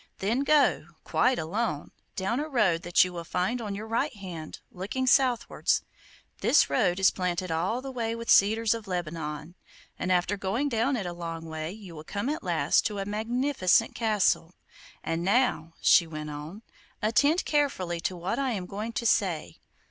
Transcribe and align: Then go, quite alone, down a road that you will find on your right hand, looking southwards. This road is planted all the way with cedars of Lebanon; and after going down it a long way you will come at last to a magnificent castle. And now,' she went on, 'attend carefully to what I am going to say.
Then 0.17 0.39
go, 0.39 0.87
quite 1.03 1.37
alone, 1.37 1.91
down 2.15 2.39
a 2.39 2.49
road 2.49 2.81
that 2.81 3.03
you 3.03 3.13
will 3.13 3.23
find 3.23 3.61
on 3.61 3.75
your 3.75 3.85
right 3.85 4.15
hand, 4.15 4.59
looking 4.71 5.05
southwards. 5.05 5.83
This 6.39 6.71
road 6.71 6.99
is 6.99 7.11
planted 7.11 7.51
all 7.51 7.83
the 7.83 7.91
way 7.91 8.15
with 8.15 8.27
cedars 8.27 8.73
of 8.73 8.87
Lebanon; 8.87 9.53
and 9.99 10.11
after 10.11 10.37
going 10.37 10.69
down 10.69 10.95
it 10.97 11.05
a 11.05 11.13
long 11.13 11.45
way 11.45 11.71
you 11.71 11.93
will 11.93 12.03
come 12.03 12.29
at 12.29 12.41
last 12.41 12.83
to 12.87 12.97
a 12.97 13.05
magnificent 13.05 13.93
castle. 13.93 14.55
And 15.03 15.23
now,' 15.23 15.73
she 15.81 16.07
went 16.07 16.31
on, 16.31 16.63
'attend 17.03 17.45
carefully 17.45 17.99
to 18.01 18.17
what 18.17 18.39
I 18.39 18.53
am 18.53 18.65
going 18.65 18.93
to 18.93 19.05
say. 19.05 19.59